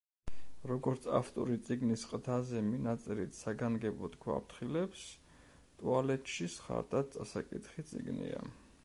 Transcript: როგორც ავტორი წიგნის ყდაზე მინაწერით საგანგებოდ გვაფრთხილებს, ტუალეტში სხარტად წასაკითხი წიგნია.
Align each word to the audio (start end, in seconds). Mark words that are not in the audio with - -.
როგორც 0.69 1.03
ავტორი 1.17 1.57
წიგნის 1.67 2.05
ყდაზე 2.13 2.63
მინაწერით 2.69 3.37
საგანგებოდ 3.41 4.17
გვაფრთხილებს, 4.25 5.05
ტუალეტში 5.83 6.51
სხარტად 6.55 7.15
წასაკითხი 7.17 7.89
წიგნია. 7.93 8.47